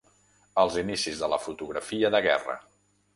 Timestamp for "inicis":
0.83-1.21